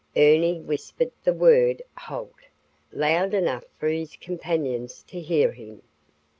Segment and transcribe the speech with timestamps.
[0.17, 2.33] Ernie whispered the word "Halt"
[2.91, 5.83] loud enough for his companions to hear him.